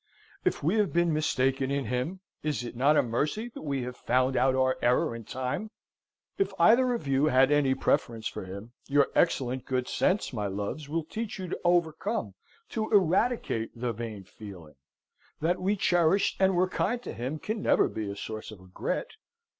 [0.43, 3.95] If we have been mistaken in him, is it not a mercy that we have
[3.95, 5.69] found out our error in time?
[6.39, 10.89] If either of you had any preference for him, your excellent good sense, my loves,
[10.89, 12.33] will teach you to overcome,
[12.69, 14.73] to eradicate, the vain feeling.
[15.39, 19.11] That we cherished and were kind to him can never be a source of regret.